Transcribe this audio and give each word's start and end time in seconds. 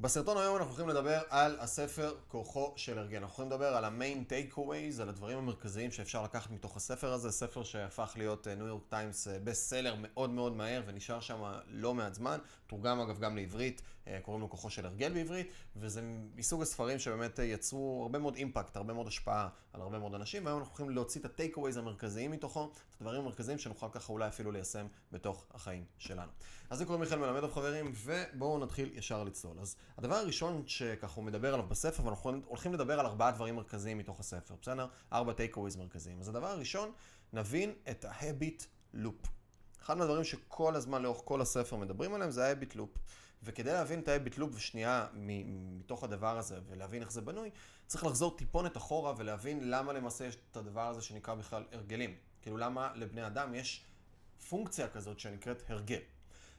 בסרטון 0.00 0.36
היום 0.36 0.56
אנחנו 0.56 0.70
הולכים 0.70 0.88
לדבר 0.88 1.20
על 1.30 1.56
הספר 1.60 2.14
כוחו 2.28 2.72
של 2.76 2.98
הרגל. 2.98 3.16
אנחנו 3.16 3.42
הולכים 3.42 3.46
לדבר 3.46 3.76
על 3.76 3.84
ה 3.84 3.92
main 3.92 4.24
takeaways, 4.24 5.00
על 5.00 5.08
הדברים 5.08 5.38
המרכזיים 5.38 5.90
שאפשר 5.90 6.22
לקחת 6.22 6.50
מתוך 6.50 6.76
הספר 6.76 7.12
הזה. 7.12 7.30
ספר 7.30 7.64
שהפך 7.64 8.12
להיות 8.16 8.48
New 8.48 8.66
York 8.66 8.82
Times 8.88 9.28
best 9.44 9.70
seller 9.70 9.94
מאוד 9.98 10.30
מאוד 10.30 10.56
מהר 10.56 10.82
ונשאר 10.86 11.20
שם 11.20 11.42
לא 11.66 11.94
מעט 11.94 12.14
זמן. 12.14 12.38
תורגם 12.66 13.00
אגב 13.00 13.18
גם 13.18 13.36
לעברית, 13.36 13.82
קוראים 14.22 14.40
לו 14.40 14.50
כוחו 14.50 14.70
של 14.70 14.86
הרגל 14.86 15.12
בעברית, 15.12 15.50
וזה 15.76 16.00
מסוג 16.34 16.62
הספרים 16.62 16.98
שבאמת 16.98 17.38
יצרו 17.42 18.02
הרבה 18.02 18.18
מאוד 18.18 18.34
impact, 18.34 18.76
הרבה 18.76 18.92
מאוד 18.92 19.06
השפעה 19.06 19.48
על 19.72 19.80
הרבה 19.80 19.98
מאוד 19.98 20.14
אנשים, 20.14 20.44
והיום 20.44 20.58
אנחנו 20.58 20.72
הולכים 20.72 20.90
להוציא 20.90 21.20
את 21.20 21.24
ה 21.24 21.29
takeaways 21.29 21.76
המרכזיים 21.76 22.30
מתוכו, 22.30 22.64
את 22.64 23.00
הדברים 23.00 23.20
המרכזיים 23.20 23.58
שנוכל 23.58 23.86
ככה 23.92 24.12
אולי 24.12 24.28
אפילו 24.28 24.50
ליישם 24.50 24.86
בתוך 25.12 25.46
החיים 25.54 25.84
שלנו. 25.98 26.30
אז 26.70 26.78
זה 26.78 26.84
קוראים 26.84 27.00
מיכאל 27.00 27.18
מלמדוב 27.18 27.52
חברים, 27.52 27.92
ובואו 27.94 28.58
נתחיל 28.58 28.90
ישר 28.94 29.24
לצלול. 29.24 29.60
אז 29.60 29.76
הדבר 29.98 30.14
הראשון 30.14 30.62
שככה 30.66 31.14
הוא 31.16 31.24
מדבר 31.24 31.54
עליו 31.54 31.66
בספר, 31.66 32.06
ואנחנו 32.06 32.32
הולכים 32.46 32.74
לדבר 32.74 33.00
על 33.00 33.06
ארבעה 33.06 33.30
דברים 33.30 33.56
מרכזיים 33.56 33.98
מתוך 33.98 34.20
הספר, 34.20 34.54
בסדר? 34.62 34.86
ארבע 35.12 35.32
takeaways 35.32 35.76
מרכזיים. 35.76 36.20
אז 36.20 36.28
הדבר 36.28 36.46
הראשון, 36.46 36.92
נבין 37.32 37.72
את 37.90 38.04
ה-habit 38.04 38.62
loop. 38.94 39.28
אחד 39.82 39.98
מהדברים 39.98 40.24
שכל 40.24 40.76
הזמן 40.76 41.02
לאורך 41.02 41.20
כל 41.24 41.40
הספר 41.40 41.76
מדברים 41.76 42.14
עליהם 42.14 42.30
זה 42.30 42.48
ה-habit 42.48 42.76
loop. 42.76 42.98
וכדי 43.42 43.72
להבין 43.72 44.00
את 44.00 44.08
ה-habit 44.08 44.38
loop 44.38 44.54
ושנייה 44.54 45.06
מתוך 45.14 46.04
הדבר 46.04 46.38
הזה 46.38 46.58
ולהבין 46.66 47.02
איך 47.02 47.12
זה 47.12 47.20
בנוי, 47.20 47.50
צריך 47.86 48.04
לחזור 48.04 48.36
טיפונת 48.36 48.76
אחורה 48.76 49.14
ולהבין 49.16 49.70
למה 49.70 49.92
למעשה 49.92 50.24
יש 50.24 50.36
את 50.50 50.56
הדבר 50.56 50.88
הזה 50.88 51.02
שנקרא 51.02 51.34
בכלל 51.34 51.64
הרגלים. 51.72 52.16
כאילו 52.42 52.56
למה 52.56 52.92
לבני 52.94 53.26
אדם 53.26 53.54
יש 53.54 53.84
פונקציה 54.48 54.88
כזאת 54.88 55.20
שנקראת 55.20 55.62
הרגל. 55.68 56.00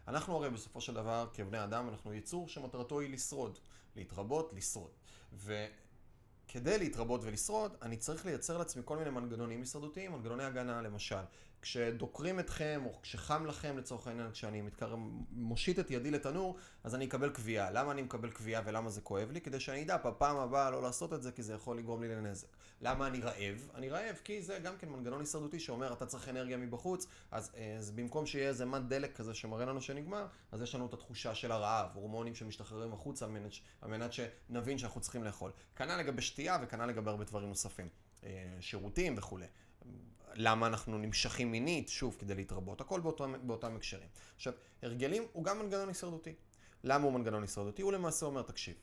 אנחנו 0.08 0.36
הרי 0.36 0.50
בסופו 0.50 0.82
של 0.82 0.94
דבר, 0.94 1.28
כבני 1.34 1.64
אדם, 1.64 1.90
אנחנו 1.90 2.14
יצור 2.14 2.48
שמטרתו 2.48 3.00
היא 3.00 3.14
לשרוד, 3.14 3.60
להתרבות, 3.96 4.54
לשרוד. 4.54 4.92
וכדי 5.34 6.78
להתרבות 6.78 7.22
ולשרוד, 7.24 7.76
אני 7.82 7.98
צריך 7.98 8.26
לייצר 8.26 8.58
לעצמי 8.58 8.82
כל 8.86 8.98
מיני 8.98 9.10
מנגנונים 9.10 9.60
הישרדותיים, 9.60 10.12
מנגנוני 10.12 10.44
הגנה 10.44 10.82
למשל. 10.82 11.24
כשדוקרים 11.62 12.40
אתכם, 12.40 12.82
או 12.86 13.02
כשחם 13.02 13.46
לכם 13.46 13.78
לצורך 13.78 14.08
העניין, 14.08 14.32
כשאני 14.32 14.62
מתקר... 14.62 14.96
מושיט 15.32 15.80
את 15.80 15.92
ידי 15.92 16.12
לתנור, 16.12 16.58
אז 16.84 16.96
אני 16.96 17.06
אקבל 17.06 17.30
קביעה. 17.30 17.72
למה 17.72 17.92
אני 17.92 18.02
מקבל 18.02 18.32
קביעה 18.32 18.62
ולמה 18.66 18.90
זה 18.90 19.02
כואב 19.02 19.32
לי? 19.32 19.42
כדי 19.42 19.60
שאני 19.60 19.84
אדע 19.84 19.98
בפעם 19.98 20.38
הבאה 20.38 20.72
לא 20.72 20.82
לעשות 20.82 21.14
את 21.14 21.24
זה, 21.24 21.32
כי 21.32 21.44
זה 21.44 21.54
יכול 21.54 21.78
לגרום 21.78 22.02
לי 22.02 22.08
לנזק. 22.08 22.48
למה 22.82 23.08
אני 23.08 23.20
רעב? 23.20 23.70
אני 23.76 23.90
רעב 23.90 24.16
כי 24.24 24.42
זה 24.42 24.60
גם 24.60 24.78
כן 24.78 24.90
מנגנון 24.90 25.20
הישרדותי 25.20 25.60
שאומר, 25.60 25.94
אתה 25.94 26.06
צריך 26.06 26.30
אנרגיה 26.30 26.58
מבחוץ, 26.58 27.08
אז, 27.32 27.52
אז 27.80 27.92
במקום 27.92 28.26
שיהיה 28.26 28.48
איזה 28.48 28.66
מד 28.66 28.90
דלק 28.90 29.16
כזה 29.16 29.34
שמראה 29.34 29.66
לנו 29.66 29.82
שנגמר, 29.82 30.28
אז 30.52 30.62
יש 30.62 30.76
לנו 30.76 30.86
את 30.86 30.94
התחושה 30.94 31.36
של 31.36 31.52
הרעב, 31.52 31.90
הורמונים 31.94 32.36
שמשתחררים 32.36 32.94
החוצה 32.94 33.26
על 33.82 33.90
מנת 33.90 34.14
שנבין 34.14 34.78
שאנחנו 34.78 35.02
צריכים 35.02 35.24
לאכול. 35.24 35.52
כנ"ל 35.76 35.98
לגבי 35.98 36.22
שתייה 36.22 36.58
וכנ"ל 36.62 36.86
לגבי 36.86 37.10
הרבה 37.10 37.24
דברים 37.24 37.50
נוספים. 37.50 37.90
אה, 38.24 38.58
שירותים 38.60 39.16
וכולי. 39.18 39.46
למה 40.34 40.68
אנחנו 40.68 40.98
נמשכים 40.98 41.52
מינית? 41.52 41.90
שוב, 41.90 42.16
כדי 42.20 42.36
להתרבות. 42.36 42.82
הכל 42.82 43.00
באותם, 43.00 43.34
באותם 43.44 43.76
הקשרים. 43.76 44.08
עכשיו, 44.36 44.54
הרגלים 44.84 45.24
הוא 45.34 45.44
גם 45.44 45.60
מנגנון 45.60 45.88
הישרדותי. 45.88 46.34
למה 46.84 47.04
הוא 47.04 47.14
מנגנון 47.14 47.42
הישרדותי? 47.42 47.82
הוא 47.82 47.94
למעשה 47.94 48.26
אומר, 48.26 48.42
תקשיב, 48.42 48.76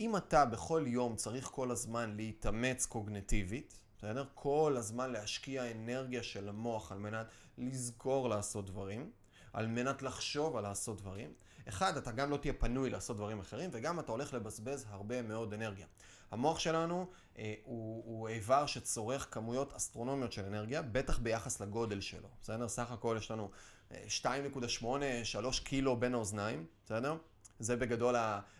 אם 0.00 0.16
אתה 0.16 0.44
בכל 0.44 0.84
יום 0.86 1.16
צריך 1.16 1.46
כל 1.46 1.70
הזמן 1.70 2.16
להתאמץ 2.16 2.86
קוגנטיבית, 2.86 3.78
בסדר? 3.98 4.24
כל 4.34 4.74
הזמן 4.78 5.12
להשקיע 5.12 5.70
אנרגיה 5.70 6.22
של 6.22 6.48
המוח 6.48 6.92
על 6.92 6.98
מנת 6.98 7.26
לזכור 7.58 8.28
לעשות 8.28 8.66
דברים, 8.66 9.10
על 9.56 9.66
מנת 9.66 10.02
לחשוב 10.02 10.56
על 10.56 10.62
לעשות 10.62 11.00
דברים. 11.00 11.32
אחד, 11.68 11.96
אתה 11.96 12.12
גם 12.12 12.30
לא 12.30 12.36
תהיה 12.36 12.52
פנוי 12.52 12.90
לעשות 12.90 13.16
דברים 13.16 13.40
אחרים, 13.40 13.70
וגם 13.72 14.00
אתה 14.00 14.12
הולך 14.12 14.34
לבזבז 14.34 14.86
הרבה 14.90 15.22
מאוד 15.22 15.52
אנרגיה. 15.52 15.86
המוח 16.30 16.58
שלנו 16.58 17.06
אה, 17.38 17.54
הוא, 17.64 18.02
הוא 18.06 18.28
איבר 18.28 18.66
שצורך 18.66 19.28
כמויות 19.30 19.72
אסטרונומיות 19.72 20.32
של 20.32 20.44
אנרגיה, 20.44 20.82
בטח 20.82 21.18
ביחס 21.18 21.60
לגודל 21.60 22.00
שלו, 22.00 22.28
בסדר? 22.42 22.68
סך 22.68 22.90
הכל 22.90 23.16
יש 23.18 23.30
לנו 23.30 23.50
2.8, 23.90 24.86
אה, 25.02 25.24
3 25.24 25.60
קילו 25.60 25.96
בין 25.96 26.14
האוזניים, 26.14 26.66
בסדר? 26.84 27.16
זה 27.58 27.76
בגדול 27.76 28.14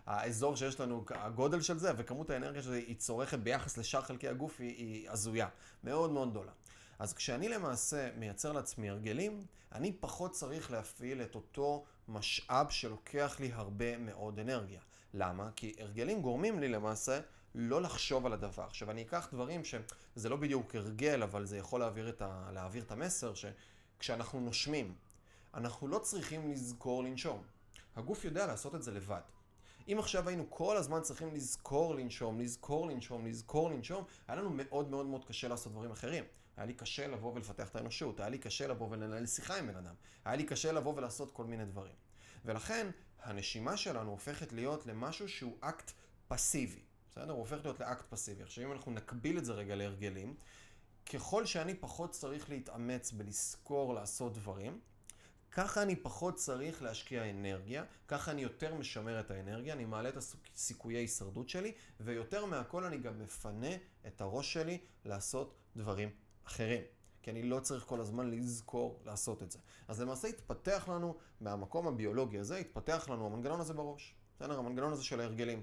האזור 0.06 0.56
שיש 0.56 0.80
לנו, 0.80 1.04
הגודל 1.10 1.60
של 1.60 1.78
זה, 1.78 1.92
וכמות 1.96 2.30
האנרגיה 2.30 2.62
שהיא 2.62 2.96
צורכת 2.96 3.38
ביחס 3.38 3.78
לשאר 3.78 4.02
חלקי 4.02 4.28
הגוף 4.28 4.60
היא, 4.60 4.68
היא 4.76 5.10
הזויה, 5.10 5.48
מאוד 5.84 6.10
מאוד 6.10 6.30
גדולה. 6.30 6.52
אז 6.98 7.12
כשאני 7.14 7.48
למעשה 7.48 8.10
מייצר 8.16 8.52
לעצמי 8.52 8.90
הרגלים, 8.90 9.46
אני 9.72 9.92
פחות 9.92 10.32
צריך 10.32 10.70
להפעיל 10.70 11.22
את 11.22 11.34
אותו 11.34 11.84
משאב 12.08 12.70
שלוקח 12.70 13.36
לי 13.40 13.52
הרבה 13.52 13.98
מאוד 13.98 14.38
אנרגיה. 14.38 14.80
למה? 15.14 15.50
כי 15.56 15.74
הרגלים 15.78 16.22
גורמים 16.22 16.60
לי 16.60 16.68
למעשה 16.68 17.20
לא 17.54 17.82
לחשוב 17.82 18.26
על 18.26 18.32
הדבר. 18.32 18.62
עכשיו, 18.62 18.90
אני 18.90 19.02
אקח 19.02 19.28
דברים 19.32 19.62
שזה 19.64 20.28
לא 20.28 20.36
בדיוק 20.36 20.74
הרגל, 20.74 21.22
אבל 21.22 21.46
זה 21.46 21.58
יכול 21.58 21.80
להעביר 21.80 22.08
את, 22.08 22.22
ה, 22.22 22.50
להעביר 22.52 22.82
את 22.82 22.92
המסר 22.92 23.32
שכשאנחנו 23.34 24.40
נושמים, 24.40 24.94
אנחנו 25.54 25.88
לא 25.88 25.98
צריכים 25.98 26.50
לזכור 26.50 27.04
לנשום. 27.04 27.42
הגוף 27.96 28.24
יודע 28.24 28.46
לעשות 28.46 28.74
את 28.74 28.82
זה 28.82 28.92
לבד. 28.92 29.20
אם 29.88 29.98
עכשיו 29.98 30.28
היינו 30.28 30.50
כל 30.50 30.76
הזמן 30.76 31.00
צריכים 31.02 31.34
לזכור 31.34 31.94
לנשום, 31.94 32.40
לזכור 32.40 32.86
לנשום, 32.86 33.26
לזכור 33.26 33.70
לנשום, 33.70 34.04
היה 34.28 34.36
לנו 34.36 34.50
מאוד 34.50 34.90
מאוד 34.90 35.06
מאוד 35.06 35.24
קשה 35.24 35.48
לעשות 35.48 35.72
דברים 35.72 35.90
אחרים. 35.90 36.24
היה 36.56 36.66
לי 36.66 36.74
קשה 36.74 37.06
לבוא 37.06 37.34
ולפתח 37.34 37.68
את 37.68 37.76
האנושות, 37.76 38.20
היה 38.20 38.28
לי 38.28 38.38
קשה 38.38 38.66
לבוא 38.66 38.88
ולנהל 38.90 39.26
שיחה 39.26 39.58
עם 39.58 39.66
בן 39.66 39.76
אדם, 39.76 39.94
היה 40.24 40.36
לי 40.36 40.44
קשה 40.44 40.72
לבוא 40.72 40.94
ולעשות 40.96 41.30
כל 41.30 41.44
מיני 41.44 41.64
דברים. 41.64 41.94
ולכן, 42.44 42.86
הנשימה 43.22 43.76
שלנו 43.76 44.10
הופכת 44.10 44.52
להיות 44.52 44.86
למשהו 44.86 45.28
שהוא 45.28 45.56
אקט 45.60 45.92
פסיבי. 46.28 46.80
בסדר? 47.10 47.32
הוא 47.32 47.38
הופך 47.38 47.58
להיות 47.62 47.80
לאקט 47.80 48.04
פסיבי. 48.08 48.42
עכשיו, 48.42 48.64
אם 48.64 48.72
אנחנו 48.72 48.92
נקביל 48.92 49.38
את 49.38 49.44
זה 49.44 49.52
רגע 49.52 49.74
להרגלים, 49.74 50.34
ככל 51.12 51.46
שאני 51.46 51.74
פחות 51.74 52.10
צריך 52.10 52.50
להתאמץ 52.50 53.12
בלזכור 53.12 53.94
לעשות 53.94 54.34
דברים, 54.34 54.80
ככה 55.56 55.82
אני 55.82 55.96
פחות 55.96 56.34
צריך 56.34 56.82
להשקיע 56.82 57.30
אנרגיה, 57.30 57.84
ככה 58.08 58.30
אני 58.30 58.42
יותר 58.42 58.74
משמר 58.74 59.20
את 59.20 59.30
האנרגיה, 59.30 59.74
אני 59.74 59.84
מעלה 59.84 60.08
את 60.08 60.16
הסיכויי 60.16 60.96
הישרדות 60.96 61.48
שלי, 61.48 61.72
ויותר 62.00 62.44
מהכל 62.44 62.84
אני 62.84 62.98
גם 62.98 63.18
מפנה 63.18 63.70
את 64.06 64.20
הראש 64.20 64.52
שלי 64.52 64.78
לעשות 65.04 65.54
דברים 65.76 66.10
אחרים. 66.44 66.82
כי 67.22 67.30
אני 67.30 67.42
לא 67.42 67.60
צריך 67.60 67.84
כל 67.84 68.00
הזמן 68.00 68.30
לזכור 68.30 69.00
לעשות 69.04 69.42
את 69.42 69.50
זה. 69.50 69.58
אז 69.88 70.00
למעשה 70.00 70.28
התפתח 70.28 70.88
לנו, 70.88 71.16
מהמקום 71.40 71.86
הביולוגי 71.86 72.38
הזה, 72.38 72.56
התפתח 72.56 73.08
לנו 73.08 73.26
המנגנון 73.26 73.60
הזה 73.60 73.74
בראש. 73.74 74.14
בסדר? 74.36 74.58
המנגנון 74.58 74.92
הזה 74.92 75.04
של 75.04 75.20
ההרגלים. 75.20 75.62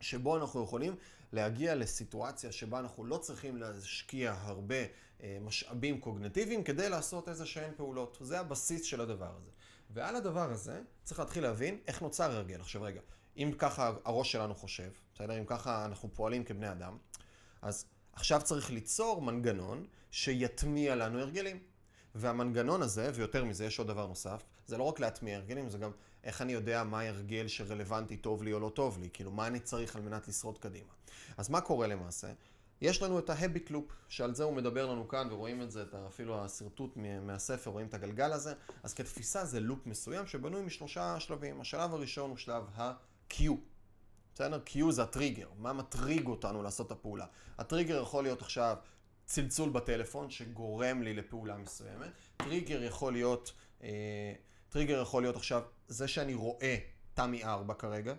שבו 0.00 0.36
אנחנו 0.36 0.64
יכולים 0.64 0.96
להגיע 1.32 1.74
לסיטואציה 1.74 2.52
שבה 2.52 2.78
אנחנו 2.78 3.04
לא 3.04 3.18
צריכים 3.18 3.56
להשקיע 3.56 4.34
הרבה 4.38 4.74
אה, 5.22 5.38
משאבים 5.40 6.00
קוגנטיביים 6.00 6.64
כדי 6.64 6.88
לעשות 6.88 7.28
איזה 7.28 7.46
שהן 7.46 7.72
פעולות. 7.76 8.18
זה 8.20 8.40
הבסיס 8.40 8.84
של 8.84 9.00
הדבר 9.00 9.32
הזה. 9.36 9.50
ועל 9.90 10.16
הדבר 10.16 10.50
הזה 10.50 10.80
צריך 11.04 11.20
להתחיל 11.20 11.42
להבין 11.42 11.78
איך 11.86 12.02
נוצר 12.02 12.32
הרגל. 12.32 12.60
עכשיו 12.60 12.82
רגע, 12.82 13.00
אם 13.36 13.52
ככה 13.58 13.92
הראש 14.04 14.32
שלנו 14.32 14.54
חושב, 14.54 14.90
בסדר? 15.14 15.38
אם 15.38 15.44
ככה 15.44 15.84
אנחנו 15.84 16.08
פועלים 16.14 16.44
כבני 16.44 16.72
אדם, 16.72 16.98
אז 17.62 17.84
עכשיו 18.12 18.40
צריך 18.44 18.70
ליצור 18.70 19.22
מנגנון 19.22 19.86
שיטמיע 20.10 20.94
לנו 20.94 21.20
הרגלים. 21.20 21.58
והמנגנון 22.18 22.82
הזה, 22.82 23.10
ויותר 23.14 23.44
מזה, 23.44 23.64
יש 23.64 23.78
עוד 23.78 23.88
דבר 23.88 24.06
נוסף, 24.06 24.42
זה 24.66 24.78
לא 24.78 24.82
רק 24.82 25.00
להטמיע 25.00 25.36
הרגלים, 25.36 25.68
זה 25.68 25.78
גם 25.78 25.90
איך 26.26 26.42
אני 26.42 26.52
יודע 26.52 26.84
מה 26.84 27.00
הרגל 27.00 27.48
שרלוונטי 27.48 28.16
טוב 28.16 28.42
לי 28.42 28.52
או 28.52 28.60
לא 28.60 28.68
טוב 28.74 28.98
לי, 28.98 29.08
כאילו 29.12 29.30
מה 29.30 29.46
אני 29.46 29.60
צריך 29.60 29.96
על 29.96 30.02
מנת 30.02 30.28
לשרוד 30.28 30.58
קדימה. 30.58 30.92
אז 31.36 31.48
מה 31.50 31.60
קורה 31.60 31.86
למעשה? 31.86 32.28
יש 32.80 33.02
לנו 33.02 33.18
את 33.18 33.30
ה-habit 33.30 33.70
loop, 33.70 33.92
שעל 34.08 34.34
זה 34.34 34.44
הוא 34.44 34.54
מדבר 34.54 34.86
לנו 34.86 35.08
כאן, 35.08 35.28
ורואים 35.30 35.62
את 35.62 35.70
זה, 35.70 35.82
את 35.82 35.94
אפילו 35.94 36.44
השרטוט 36.44 36.96
מהספר, 37.22 37.70
רואים 37.70 37.86
את 37.86 37.94
הגלגל 37.94 38.32
הזה. 38.32 38.54
אז 38.82 38.94
כתפיסה 38.94 39.44
זה 39.44 39.60
לופ 39.60 39.86
מסוים 39.86 40.26
שבנוי 40.26 40.62
משלושה 40.62 41.20
שלבים. 41.20 41.60
השלב 41.60 41.94
הראשון 41.94 42.30
הוא 42.30 42.36
שלב 42.36 42.64
ה-Q. 42.74 43.42
בסדר? 44.34 44.60
Q 44.66 44.90
זה 44.90 45.02
הטריגר, 45.02 45.48
מה 45.58 45.72
מטריג 45.72 46.26
אותנו 46.26 46.62
לעשות 46.62 46.86
את 46.86 46.92
הפעולה. 46.92 47.26
הטריגר 47.58 48.02
יכול 48.02 48.24
להיות 48.24 48.42
עכשיו 48.42 48.76
צלצול 49.24 49.70
בטלפון 49.70 50.30
שגורם 50.30 51.02
לי 51.02 51.14
לפעולה 51.14 51.56
מסוימת. 51.56 52.10
טריגר 52.36 52.82
יכול 52.82 53.12
להיות, 53.12 53.52
אה, 53.82 54.32
טריגר 54.68 55.02
יכול 55.02 55.22
להיות 55.22 55.36
עכשיו 55.36 55.62
זה 55.88 56.08
שאני 56.08 56.34
רואה 56.34 56.76
תמי 57.14 57.44
4 57.44 57.74
כרגע. 57.74 58.14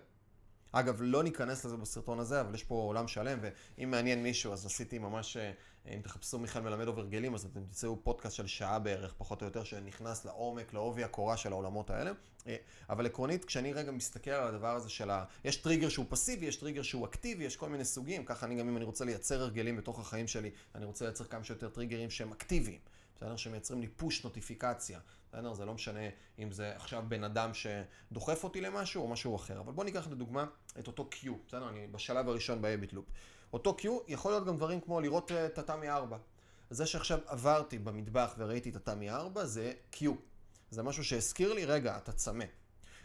אגב, 0.72 0.96
לא 1.00 1.22
ניכנס 1.22 1.64
לזה 1.64 1.76
בסרטון 1.76 2.18
הזה, 2.18 2.40
אבל 2.40 2.54
יש 2.54 2.64
פה 2.64 2.74
עולם 2.74 3.08
שלם, 3.08 3.38
ואם 3.78 3.90
מעניין 3.90 4.22
מישהו, 4.22 4.52
אז 4.52 4.66
עשיתי 4.66 4.98
ממש, 4.98 5.36
אה, 5.36 5.52
אם 5.94 6.00
תחפשו 6.02 6.38
מיכאל 6.38 6.62
מלמדוב 6.62 6.88
הרגלים, 6.88 7.34
אז 7.34 7.44
אתם 7.44 7.60
תמצאו 7.60 8.02
פודקאסט 8.02 8.36
של 8.36 8.46
שעה 8.46 8.78
בערך, 8.78 9.14
פחות 9.18 9.42
או 9.42 9.46
יותר, 9.46 9.64
שנכנס 9.64 10.24
לעומק, 10.24 10.74
לעובי 10.74 11.04
הקורה 11.04 11.36
של 11.36 11.52
העולמות 11.52 11.90
האלה. 11.90 12.12
אה, 12.46 12.56
אבל 12.90 13.06
עקרונית, 13.06 13.44
כשאני 13.44 13.72
רגע 13.72 13.92
מסתכל 13.92 14.30
על 14.30 14.54
הדבר 14.54 14.74
הזה 14.74 14.88
של 14.88 15.10
ה... 15.10 15.24
יש 15.44 15.56
טריגר 15.56 15.88
שהוא 15.88 16.06
פסיבי, 16.08 16.46
יש 16.46 16.56
טריגר 16.56 16.82
שהוא 16.82 17.06
אקטיבי, 17.06 17.44
יש 17.44 17.56
כל 17.56 17.68
מיני 17.68 17.84
סוגים, 17.84 18.24
ככה 18.24 18.46
אני 18.46 18.54
גם, 18.54 18.68
אם 18.68 18.76
אני 18.76 18.84
רוצה 18.84 19.04
לייצר 19.04 19.42
הרגלים 19.42 19.76
בתוך 19.76 19.98
החיים 19.98 20.28
שלי, 20.28 20.50
אני 20.74 20.84
רוצה 20.84 21.04
לייצר 21.04 21.24
כמה 21.24 21.44
שיותר 21.44 21.68
טריגרים 21.68 22.10
שהם 22.10 22.32
אקטיביים. 22.32 22.78
בסדר? 23.18 23.36
שמייצרים 23.36 23.80
לי 23.80 23.88
פוש 23.88 24.24
נוטיפיקציה, 24.24 25.00
בסדר? 25.28 25.54
זה 25.54 25.64
לא 25.64 25.74
משנה 25.74 26.00
אם 26.38 26.52
זה 26.52 26.76
עכשיו 26.76 27.04
בן 27.08 27.24
אדם 27.24 27.50
שדוחף 27.54 28.44
אותי 28.44 28.60
למשהו 28.60 29.02
או 29.02 29.08
משהו 29.08 29.36
אחר. 29.36 29.60
אבל 29.60 29.72
בוא 29.72 29.84
ניקח 29.84 30.08
לדוגמה 30.08 30.46
את 30.78 30.86
אותו 30.86 31.10
Q, 31.12 31.28
בסדר? 31.46 31.68
אני 31.68 31.86
בשלב 31.86 32.28
הראשון 32.28 32.62
ב-Habit 32.62 32.92
Loop. 32.92 33.12
אותו 33.52 33.76
Q 33.80 33.86
יכול 34.08 34.32
להיות 34.32 34.46
גם 34.46 34.56
דברים 34.56 34.80
כמו 34.80 35.00
לראות 35.00 35.32
אה, 35.32 35.46
את 35.46 35.58
התמי 35.58 35.90
4. 35.90 36.18
זה 36.70 36.86
שעכשיו 36.86 37.18
עברתי 37.26 37.78
במטבח 37.78 38.34
וראיתי 38.38 38.70
את 38.70 38.76
התמי 38.76 39.10
4 39.10 39.44
זה 39.44 39.72
Q. 39.92 40.04
זה 40.70 40.82
משהו 40.82 41.04
שהזכיר 41.04 41.52
לי, 41.52 41.64
רגע, 41.64 41.96
אתה 41.96 42.12
צמא. 42.12 42.44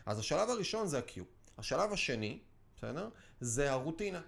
אז 0.06 0.20
השלב 0.20 0.50
הראשון 0.50 0.88
זה 0.88 0.98
ה-Q. 0.98 1.22
השלב 1.58 1.94
השני, 1.94 2.40
בסדר? 2.78 3.10
זה 3.42 3.72
הרוטינה. 3.72 4.22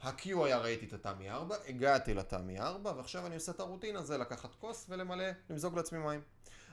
ה-Q 0.00 0.44
היה 0.44 0.58
ראיתי 0.58 0.86
את 0.86 0.92
התמי 0.92 1.30
4, 1.30 1.56
הגעתי 1.68 2.14
לתמי 2.14 2.60
4, 2.60 2.92
ועכשיו 2.96 3.26
אני 3.26 3.34
עושה 3.34 3.52
את 3.52 3.60
הרוטינה, 3.60 4.02
זה 4.02 4.18
לקחת 4.18 4.54
כוס 4.54 4.86
ולמלא, 4.88 5.24
למזוג 5.50 5.76
לעצמי 5.76 5.98
מים. 5.98 6.20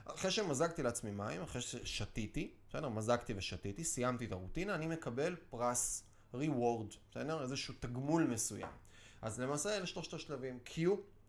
אחרי 0.04 0.30
שמזגתי 0.30 0.82
לעצמי 0.82 1.10
מים, 1.10 1.42
אחרי 1.42 1.62
ששתיתי, 1.62 2.50
בסדר? 2.68 2.88
מזגתי 2.88 3.34
ושתיתי, 3.36 3.84
סיימתי 3.84 4.24
את 4.24 4.32
הרוטינה, 4.32 4.74
אני 4.74 4.86
מקבל 4.86 5.36
פרס, 5.50 6.02
reward, 6.34 6.96
בסדר? 7.10 7.42
איזשהו 7.42 7.74
תגמול 7.80 8.24
מסוים. 8.24 8.68
אז 9.22 9.40
למעשה 9.40 9.76
אלה 9.76 9.86
שלושת 9.86 10.14
השלבים. 10.14 10.58
Q, 10.66 10.80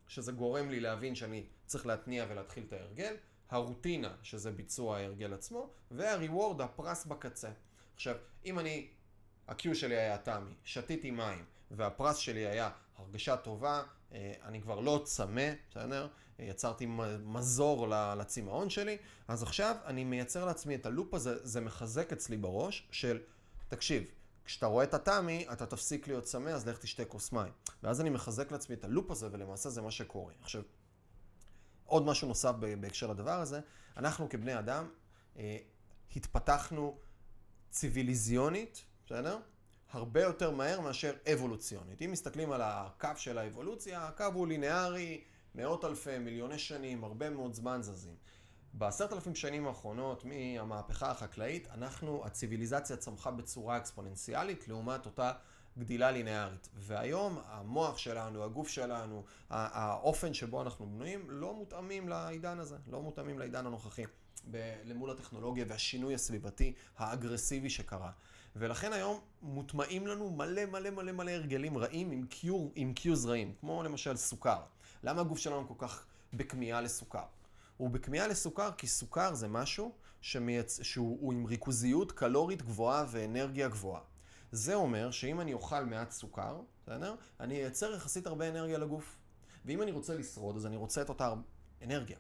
שזה 0.08 0.32
גורם 0.32 0.70
לי 0.70 0.80
להבין 0.80 1.16
שאני 1.16 1.46
צריך 1.66 1.86
להתניע 1.86 2.26
ולהתחיל 2.30 2.64
את 2.68 2.74
ההרגל, 2.74 3.16
הרוטינה, 3.50 4.16
שזה 4.24 4.52
ביצוע 4.52 4.98
ההרגל 4.98 5.34
עצמו, 5.34 5.70
וה-reward, 5.92 6.64
הפרס 6.64 7.06
בקצה. 7.06 7.50
עכשיו, 7.96 8.16
אם 8.46 8.60
אני, 8.60 8.88
ה-Q 9.48 9.74
שלי 9.74 9.96
היה 9.96 10.18
תמי, 10.18 10.52
שתיתי 10.64 11.12
מים, 11.12 11.46
והפרס 11.72 12.18
שלי 12.18 12.48
היה 12.48 12.70
הרגשה 12.98 13.38
טובה, 13.38 13.84
אה, 14.12 14.34
אני 14.44 14.62
כבר 14.62 14.80
לא 14.80 15.02
צמא, 15.06 15.52
בסדר? 15.72 16.08
יצרתי 16.40 16.86
מזור 17.26 17.88
לצמאון 17.88 18.70
שלי, 18.70 18.98
אז 19.28 19.44
עכשיו 19.44 19.76
אני 19.86 20.04
מייצר 20.04 20.46
לעצמי 20.46 20.76
את 20.76 20.86
הלופ 20.86 21.14
הזה, 21.14 21.48
זה 21.48 21.62
מחזק 21.62 22.12
אצלי 22.12 22.38
בראש 22.38 22.88
של, 22.92 23.20
תקשיב, 23.68 24.04
כשאתה 24.46 24.66
רואה 24.66 24.84
את 24.84 24.94
התמי, 24.94 25.46
אתה 25.52 25.66
תפסיק 25.66 26.08
להיות 26.08 26.24
צמא, 26.24 26.50
אז 26.50 26.68
לך 26.68 26.78
תשתה 26.78 27.06
כוס 27.06 27.32
מים. 27.32 27.52
ואז 27.84 28.02
אני 28.02 28.10
מחזק 28.10 28.52
לעצמי 28.52 28.76
את 28.76 28.84
הלופ 28.84 29.12
הזה, 29.12 29.28
ולמעשה 29.32 29.70
זה 29.70 29.82
מה 29.82 29.92
שקורה. 29.92 30.34
עכשיו, 30.42 30.62
עוד 31.86 32.06
משהו 32.06 32.28
נוסף 32.28 32.52
בהקשר 32.80 33.08
לדבר 33.08 33.40
הזה, 33.40 33.60
אנחנו 33.98 34.30
כבני 34.30 34.60
אדם 34.60 34.90
אה, 35.38 35.58
התפתחנו 36.16 36.98
ציוויליזיונית, 37.70 38.84
בסדר? 39.06 39.40
הרבה 39.92 40.22
יותר 40.22 40.52
מהר 40.52 40.80
מאשר 40.80 41.14
אבולוציונית. 41.34 42.02
אם 42.02 42.12
מסתכלים 42.12 42.52
על 42.52 42.62
הקו 42.64 43.10
של 43.16 43.38
האבולוציה, 43.38 44.08
הקו 44.08 44.26
הוא 44.34 44.48
לינארי, 44.48 45.22
מאות 45.56 45.86
אלפי, 45.86 46.18
מיליוני 46.18 46.60
שנים, 46.60 47.04
הרבה 47.04 47.30
מאוד 47.30 47.54
זמן 47.54 47.82
זזים. 47.82 48.16
בעשרת 48.74 49.14
אלפים 49.14 49.36
שנים 49.36 49.68
האחרונות, 49.68 50.26
מהמהפכה 50.26 51.12
החקלאית, 51.12 51.68
אנחנו, 51.68 52.26
הציוויליזציה 52.26 52.98
צמחה 52.98 53.32
בצורה 53.32 53.78
אקספוננציאלית 53.78 54.68
לעומת 54.68 55.06
אותה 55.06 55.32
גדילה 55.78 56.12
לינארית. 56.12 56.70
והיום 56.76 57.40
המוח 57.46 57.98
שלנו, 57.98 58.44
הגוף 58.44 58.68
שלנו, 58.68 59.24
האופן 59.50 60.34
שבו 60.34 60.62
אנחנו 60.62 60.86
בנויים, 60.86 61.30
לא 61.30 61.54
מותאמים 61.54 62.10
לעידן 62.10 62.60
הזה, 62.60 62.78
לא 62.88 63.02
מותאמים 63.02 63.40
לעידן 63.40 63.66
הנוכחי. 63.66 64.04
למול 64.84 65.12
הטכנולוגיה 65.12 65.66
והשינוי 65.68 66.14
הסביבתי 66.14 66.74
האגרסיבי 66.98 67.70
שקרה. 67.70 68.12
ולכן 68.56 68.94
היום 68.94 69.20
מוטמעים 69.42 70.08
לנו 70.08 70.30
מלא 70.30 70.66
מלא 70.66 70.90
מלא 70.90 71.12
מלא 71.12 71.32
הרגלים 71.32 71.78
רעים 71.78 72.12
עם 72.12 72.26
קיו, 72.28 72.68
עם 72.76 72.94
קיוז 72.94 73.26
רעים, 73.26 73.54
כמו 73.60 73.84
למשל 73.84 74.18
סוכר. 74.18 74.62
למה 75.04 75.22
הגוף 75.22 75.38
שלנו 75.38 75.68
כל 75.68 75.88
כך 75.88 76.06
בכמיהה 76.34 76.82
לסוכר? 76.82 77.24
הוא 77.78 77.90
בכמיהה 77.90 78.28
לסוכר 78.28 78.72
כי 78.72 78.88
סוכר 78.88 79.34
זה 79.34 79.48
משהו 79.48 79.92
שמייצ... 80.22 80.80
שהוא 80.84 81.34
עם 81.34 81.46
ריכוזיות 81.46 82.12
קלורית 82.12 82.62
גבוהה 82.62 83.06
ואנרגיה 83.12 83.68
גבוהה. 83.68 84.02
זה 84.52 84.76
אומר 84.76 85.12
שאם 85.12 85.42
אני 85.42 85.54
אוכל 85.54 85.86
מעט 85.86 86.12
סוכר, 86.12 86.62
בסדר? 86.84 87.16
אני 87.40 87.56
אייצר 87.56 87.96
יחסית 87.96 88.28
הרבה 88.28 88.50
אנרגיה 88.50 88.78
לגוף. 88.78 89.18
ואם 89.66 89.82
אני 89.82 89.92
רוצה 89.92 90.16
לשרוד, 90.16 90.56
אז 90.56 90.66
אני 90.66 90.76
רוצה 90.76 91.02
את 91.02 91.10
אותה 91.10 91.34
אנרגיה. 91.84 92.18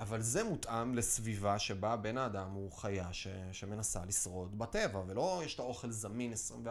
אבל 0.00 0.20
זה 0.20 0.44
מותאם 0.44 0.94
לסביבה 0.94 1.58
שבה 1.58 1.96
בן 1.96 2.18
האדם 2.18 2.50
הוא 2.50 2.72
חיה 2.72 3.12
ש... 3.12 3.26
שמנסה 3.52 4.04
לשרוד 4.04 4.58
בטבע, 4.58 5.02
ולא 5.06 5.42
יש 5.44 5.54
את 5.54 5.58
האוכל 5.58 5.90
זמין 5.90 6.32
24-7, 6.32 6.66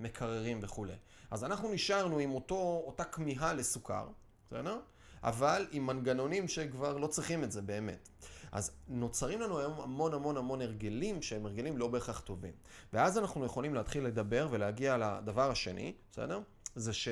מקררים 0.00 0.58
וכולי. 0.62 0.94
אז 1.30 1.44
אנחנו 1.44 1.72
נשארנו 1.72 2.18
עם 2.18 2.34
אותו, 2.34 2.82
אותה 2.86 3.04
כמיהה 3.04 3.52
לסוכר, 3.52 4.08
בסדר? 4.46 4.78
אבל 5.22 5.66
עם 5.70 5.86
מנגנונים 5.86 6.48
שכבר 6.48 6.96
לא 6.96 7.06
צריכים 7.06 7.44
את 7.44 7.52
זה 7.52 7.62
באמת. 7.62 8.08
אז 8.52 8.70
נוצרים 8.88 9.40
לנו 9.40 9.58
היום 9.58 9.80
המון 9.80 10.14
המון 10.14 10.36
המון 10.36 10.62
הרגלים 10.62 11.22
שהם 11.22 11.46
הרגלים 11.46 11.78
לא 11.78 11.88
בהכרח 11.88 12.20
טובים. 12.20 12.52
ואז 12.92 13.18
אנחנו 13.18 13.44
יכולים 13.44 13.74
להתחיל 13.74 14.04
לדבר 14.04 14.48
ולהגיע 14.50 14.96
לדבר 14.96 15.50
השני, 15.50 15.94
בסדר? 16.12 16.40
זה 16.74 16.92
ש... 16.92 17.08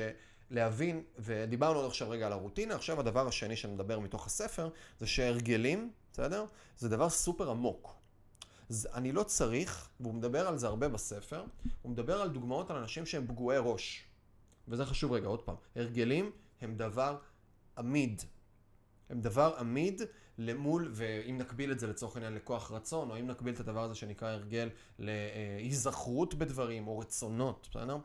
להבין, 0.51 1.03
ודיברנו 1.19 1.79
עוד 1.79 1.87
עכשיו 1.87 2.09
רגע 2.09 2.25
על 2.25 2.33
הרוטינה, 2.33 2.75
עכשיו 2.75 2.99
הדבר 2.99 3.27
השני 3.27 3.55
שנדבר 3.55 3.99
מתוך 3.99 4.25
הספר, 4.25 4.69
זה 4.99 5.07
שהרגלים, 5.07 5.91
בסדר? 6.13 6.45
זה 6.77 6.89
דבר 6.89 7.09
סופר 7.09 7.49
עמוק. 7.49 7.95
אני 8.93 9.11
לא 9.11 9.23
צריך, 9.23 9.89
והוא 9.99 10.13
מדבר 10.13 10.47
על 10.47 10.57
זה 10.57 10.67
הרבה 10.67 10.87
בספר, 10.87 11.43
הוא 11.81 11.91
מדבר 11.91 12.21
על 12.21 12.29
דוגמאות 12.29 12.71
על 12.71 12.77
אנשים 12.77 13.05
שהם 13.05 13.27
פגועי 13.27 13.57
ראש. 13.61 14.03
וזה 14.67 14.85
חשוב 14.85 15.11
רגע, 15.11 15.27
עוד 15.27 15.41
פעם. 15.41 15.55
הרגלים 15.75 16.31
הם 16.61 16.75
דבר 16.75 17.17
עמיד. 17.77 18.21
הם 19.09 19.21
דבר 19.21 19.55
עמיד 19.59 20.01
למול, 20.37 20.89
ואם 20.93 21.37
נקביל 21.37 21.71
את 21.71 21.79
זה 21.79 21.87
לצורך 21.87 22.15
העניין 22.15 22.33
לכוח 22.33 22.71
רצון, 22.71 23.09
או 23.09 23.19
אם 23.19 23.27
נקביל 23.27 23.53
את 23.53 23.59
הדבר 23.59 23.83
הזה 23.83 23.95
שנקרא 23.95 24.27
הרגל 24.27 24.69
להיזכרות 24.99 26.33
בדברים, 26.33 26.87
או 26.87 26.99
רצונות, 26.99 27.67
בסדר? 27.71 27.97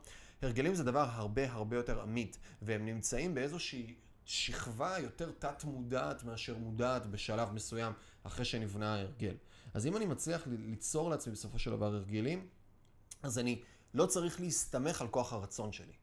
הרגלים 0.43 0.75
זה 0.75 0.83
דבר 0.83 1.07
הרבה 1.11 1.51
הרבה 1.51 1.77
יותר 1.77 2.01
עמית, 2.01 2.37
והם 2.61 2.85
נמצאים 2.85 3.33
באיזושהי 3.33 3.95
שכבה 4.25 4.99
יותר 4.99 5.31
תת-מודעת 5.39 6.23
מאשר 6.23 6.57
מודעת 6.57 7.05
בשלב 7.05 7.51
מסוים 7.51 7.93
אחרי 8.23 8.45
שנבנה 8.45 8.95
ההרגל. 8.95 9.35
אז 9.73 9.87
אם 9.87 9.97
אני 9.97 10.05
מצליח 10.05 10.47
ליצור 10.47 11.09
לעצמי 11.09 11.33
בסופו 11.33 11.59
של 11.59 11.71
דבר 11.71 11.85
הרגלים, 11.85 12.47
אז 13.23 13.39
אני 13.39 13.61
לא 13.93 14.05
צריך 14.05 14.39
להסתמך 14.41 15.01
על 15.01 15.07
כוח 15.07 15.33
הרצון 15.33 15.71
שלי. 15.71 15.93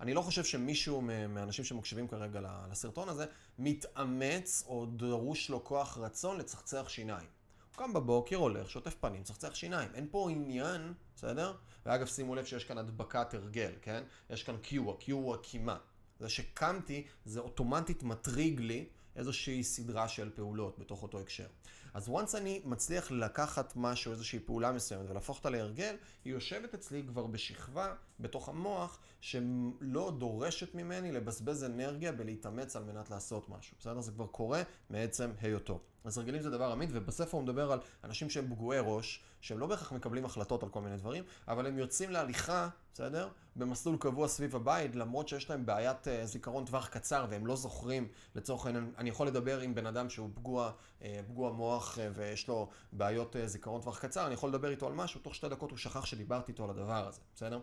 אני 0.00 0.14
לא 0.14 0.22
חושב 0.22 0.44
שמישהו 0.44 1.00
מהאנשים 1.28 1.64
שמקשיבים 1.64 2.08
כרגע 2.08 2.40
לסרטון 2.70 3.08
הזה 3.08 3.24
מתאמץ 3.58 4.64
או 4.66 4.86
דרוש 4.86 5.50
לו 5.50 5.64
כוח 5.64 5.98
רצון 5.98 6.38
לצחצח 6.38 6.88
שיניים. 6.88 7.39
קם 7.76 7.92
בבוקר, 7.92 8.36
הולך, 8.36 8.70
שוטף 8.70 8.94
פנים, 9.00 9.22
צחצח 9.22 9.54
שיניים. 9.54 9.88
אין 9.94 10.06
פה 10.10 10.30
עניין, 10.30 10.92
בסדר? 11.16 11.56
ואגב, 11.86 12.06
שימו 12.06 12.34
לב 12.34 12.44
שיש 12.44 12.64
כאן 12.64 12.78
הדבקת 12.78 13.34
הרגל, 13.34 13.72
כן? 13.82 14.02
יש 14.30 14.42
כאן 14.42 14.56
Q, 14.64 14.76
ה-Q 14.76 15.12
הוא 15.12 15.34
הקימה. 15.34 15.76
זה 16.20 16.28
שקמתי, 16.28 17.06
זה 17.24 17.40
אוטומטית 17.40 18.02
מטריג 18.02 18.60
לי 18.60 18.88
איזושהי 19.16 19.64
סדרה 19.64 20.08
של 20.08 20.30
פעולות 20.34 20.78
בתוך 20.78 21.02
אותו 21.02 21.20
הקשר. 21.20 21.46
אז 21.94 22.08
once 22.08 22.36
אני 22.36 22.62
מצליח 22.64 23.10
לקחת 23.10 23.72
משהו, 23.76 24.12
איזושהי 24.12 24.38
פעולה 24.38 24.72
מסוימת 24.72 25.10
ולהפוך 25.10 25.38
אותה 25.38 25.50
להרגל, 25.50 25.96
היא 26.24 26.32
יושבת 26.32 26.74
אצלי 26.74 27.02
כבר 27.06 27.26
בשכבה 27.26 27.94
בתוך 28.20 28.48
המוח 28.48 28.98
שלא 29.20 30.12
דורשת 30.18 30.74
ממני 30.74 31.12
לבזבז 31.12 31.64
אנרגיה 31.64 32.12
בלהתאמץ 32.12 32.76
על 32.76 32.84
מנת 32.84 33.10
לעשות 33.10 33.48
משהו. 33.48 33.76
בסדר? 33.80 34.00
זה 34.00 34.12
כבר 34.12 34.26
קורה 34.26 34.62
מעצם 34.90 35.30
היותו. 35.40 35.80
אז 36.04 36.18
הרגלים 36.18 36.42
זה 36.42 36.50
דבר 36.50 36.72
אמין, 36.72 36.90
ובספר 36.92 37.36
הוא 37.36 37.42
מדבר 37.42 37.72
על 37.72 37.78
אנשים 38.04 38.30
שהם 38.30 38.46
פגועי 38.50 38.78
ראש, 38.82 39.22
שהם 39.40 39.58
לא 39.58 39.66
בהכרח 39.66 39.92
מקבלים 39.92 40.24
החלטות 40.24 40.62
על 40.62 40.68
כל 40.68 40.80
מיני 40.80 40.96
דברים, 40.96 41.24
אבל 41.48 41.66
הם 41.66 41.78
יוצאים 41.78 42.10
להליכה, 42.10 42.68
בסדר? 42.94 43.28
במסלול 43.56 43.96
קבוע 43.96 44.28
סביב 44.28 44.56
הבית, 44.56 44.96
למרות 44.96 45.28
שיש 45.28 45.50
להם 45.50 45.66
בעיית 45.66 46.06
uh, 46.06 46.10
זיכרון 46.24 46.64
טווח 46.64 46.88
קצר 46.88 47.26
והם 47.30 47.46
לא 47.46 47.56
זוכרים, 47.56 48.08
לצורך 48.34 48.66
העניין, 48.66 48.92
אני 48.98 49.08
יכול 49.08 49.26
לדבר 49.26 49.60
עם 49.60 49.74
בן 49.74 49.86
אדם 49.86 50.10
שהוא 50.10 50.30
פגוע, 50.34 50.72
uh, 51.00 51.04
פגוע 51.28 51.52
מוח 51.52 51.98
uh, 51.98 52.00
ויש 52.14 52.48
לו 52.48 52.68
בעיות 52.92 53.36
uh, 53.36 53.46
זיכרון 53.46 53.80
טווח 53.80 53.98
קצר, 53.98 54.26
אני 54.26 54.34
יכול 54.34 54.48
לדבר 54.48 54.70
איתו 54.70 54.86
על 54.86 54.92
משהו, 54.92 55.20
תוך 55.20 55.34
שתי 55.34 55.48
דקות 55.48 55.70
הוא 55.70 55.78
שכח 55.78 56.04
שדיברתי 56.04 56.52
איתו 56.52 56.64
על 56.64 56.70
הדבר 56.70 57.08
הזה, 57.08 57.20
בסדר? 57.34 57.60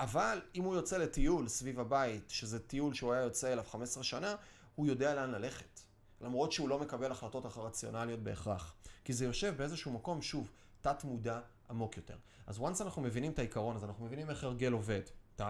אבל 0.00 0.40
אם 0.54 0.64
הוא 0.64 0.74
יוצא 0.74 0.98
לטיול 0.98 1.48
סביב 1.48 1.80
הבית, 1.80 2.30
שזה 2.30 2.58
טיול 2.58 2.94
שהוא 2.94 3.12
היה 3.12 3.22
יוצא 3.22 3.52
אליו 3.52 3.64
15 3.64 4.02
שנה, 4.02 4.34
הוא 4.74 4.86
יודע 4.86 5.14
לאן 5.14 5.30
ללכת. 5.30 5.80
למרות 6.20 6.52
שהוא 6.52 6.68
לא 6.68 6.78
מקבל 6.78 7.12
החלטות 7.12 7.56
רציונליות 7.56 8.20
בהכרח. 8.20 8.74
כי 9.04 9.12
זה 9.12 9.24
יושב 9.24 9.54
באיזשהו 9.56 9.92
מקום, 9.92 10.22
שוב, 10.22 10.50
תת-מודע 10.80 11.40
עמוק 11.70 11.96
יותר. 11.96 12.16
אז 12.46 12.58
once 12.58 12.82
אנחנו 12.82 13.02
מבינים 13.02 13.32
את 13.32 13.38
העיקרון 13.38 13.76
הזה, 13.76 13.86
אנחנו 13.86 14.04
מבינים 14.04 14.30
איך 14.30 14.44
הרגל 14.44 14.72
עובד, 14.72 15.00
את 15.34 15.40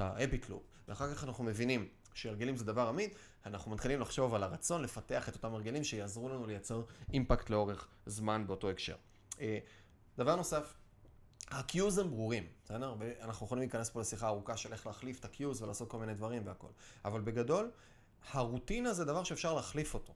ה-epic 0.00 0.50
loop, 0.50 0.88
ואחר 0.88 1.14
כך 1.14 1.24
אנחנו 1.24 1.44
מבינים 1.44 1.88
שהרגלים 2.14 2.56
זה 2.56 2.64
דבר 2.64 2.88
עמיד, 2.88 3.10
אנחנו 3.46 3.70
מתחילים 3.70 4.00
לחשוב 4.00 4.34
על 4.34 4.42
הרצון 4.42 4.82
לפתח 4.82 5.28
את 5.28 5.34
אותם 5.34 5.54
הרגלים 5.54 5.84
שיעזרו 5.84 6.28
לנו 6.28 6.46
לייצר 6.46 6.82
אימפקט 7.12 7.50
לאורך 7.50 7.88
זמן 8.06 8.46
באותו 8.46 8.70
הקשר. 8.70 8.96
אה, 9.40 9.58
דבר 10.18 10.36
נוסף, 10.36 10.74
ה-Qs 11.50 12.00
הם 12.00 12.10
ברורים, 12.10 12.46
בסדר? 12.64 12.94
ואנחנו 12.98 13.46
יכולים 13.46 13.62
להיכנס 13.62 13.90
פה 13.90 14.00
לשיחה 14.00 14.26
ארוכה 14.26 14.56
של 14.56 14.72
איך 14.72 14.86
להחליף 14.86 15.20
את 15.20 15.24
ה-Qs 15.24 15.62
ולעשות 15.62 15.90
כל 15.90 15.98
מיני 15.98 16.14
דברים 16.14 16.42
והכל. 16.46 16.70
אבל 17.04 17.20
בגדול, 17.20 17.70
הרוטינה 18.32 18.92
זה 18.92 19.04
דבר 19.04 19.24
שאפשר 19.24 19.54
להחליף 19.54 19.94
אותו. 19.94 20.12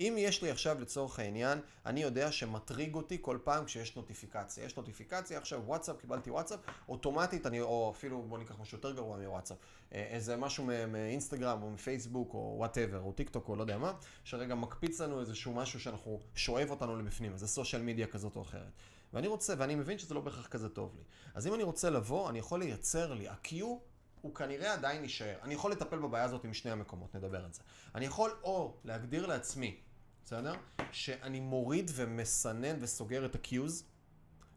אם 0.00 0.14
יש 0.18 0.42
לי 0.42 0.50
עכשיו 0.50 0.80
לצורך 0.80 1.18
העניין, 1.18 1.58
אני 1.86 2.02
יודע 2.02 2.32
שמטריג 2.32 2.94
אותי 2.94 3.18
כל 3.20 3.38
פעם 3.44 3.64
כשיש 3.64 3.96
נוטיפיקציה. 3.96 4.64
יש 4.64 4.76
נוטיפיקציה, 4.76 5.38
עכשיו 5.38 5.62
וואטסאפ, 5.66 5.96
קיבלתי 6.00 6.30
וואטסאפ, 6.30 6.60
אוטומטית 6.88 7.46
אני, 7.46 7.60
או 7.60 7.92
אפילו 7.96 8.22
בוא 8.22 8.38
ניקח 8.38 8.60
משהו 8.60 8.78
יותר 8.78 8.92
גרוע 8.92 9.18
מוואטסאפ, 9.18 9.56
אה, 9.94 10.06
איזה 10.10 10.36
משהו 10.36 10.64
מאינסטגרם 10.88 11.62
או 11.62 11.70
מפייסבוק 11.70 12.34
או 12.34 12.54
whatever, 12.58 13.00
או 13.00 13.12
טיק 13.12 13.30
טוק 13.30 13.48
או 13.48 13.56
לא 13.56 13.62
יודע 13.62 13.78
מה, 13.78 13.92
שרגע 14.24 14.54
מקפיץ 14.54 15.00
לנו 15.00 15.20
איזשהו 15.20 15.54
משהו 15.54 15.80
שאנחנו, 15.80 16.20
שואב 16.34 16.70
אותנו 16.70 16.96
לבפנים, 16.96 17.32
איזה 17.32 17.48
social 17.48 17.82
media 17.82 18.06
כזאת 18.06 18.36
או 18.36 18.42
אחרת. 18.42 18.72
ואני 19.12 19.26
רוצה, 19.26 19.54
ואני 19.58 19.74
מבין 19.74 19.98
שזה 19.98 20.14
לא 20.14 20.20
בהכרח 20.20 20.46
כזה 20.46 20.68
טוב 20.68 20.94
לי. 20.96 21.02
אז 21.34 21.46
אם 21.46 21.54
אני 21.54 21.62
רוצה 21.62 21.90
לבוא, 21.90 22.30
אני 22.30 22.38
יכול 22.38 22.60
לייצר 22.60 23.14
לי, 23.14 23.28
ה-cue 23.28 23.54
הוא 24.20 24.34
כנראה 24.34 24.72
עדיין 24.72 25.02
יישאר. 25.02 25.36
אני 25.42 25.54
יכול 25.54 25.72
לטפל 25.72 25.98
בבעיה 25.98 26.24
הזאת 26.24 26.44
עם 26.44 26.54
שני 26.54 26.70
המקומות, 26.70 27.14
נדבר 27.14 27.44
על 27.44 27.52
זה. 27.52 27.62
אני 27.94 28.04
יכול 28.06 28.30
או 28.42 28.76
להגדיר 28.84 29.26
לעצמי, 29.26 29.80
בסדר? 30.24 30.52
שאני 30.92 31.40
מוריד 31.40 31.90
ומסנן 31.94 32.76
וסוגר 32.80 33.26
את 33.26 33.34
ה-cues. 33.34 33.84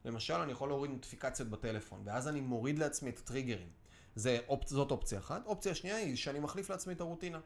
למשל, 0.06 0.34
אני 0.34 0.52
יכול 0.52 0.70
להוריד 0.70 0.92
נוטיפיקציות 0.92 1.50
בטלפון, 1.50 2.02
ואז 2.06 2.28
אני 2.28 2.42
מוריד 2.42 2.80
לעצמי 2.80 3.10
את 3.10 3.20
הטריגרים. 3.20 3.70
זה. 4.16 4.40
זאת 4.66 4.92
אופציה 4.92 5.20
אחת. 5.20 5.46
אופציה 5.46 5.76
שנייה 5.76 5.96
היא 5.96 6.16
שאני 6.16 6.40
מחליף 6.40 6.70
לעצמי 6.70 6.94
את 6.94 7.02
הרוטינה. 7.02 7.40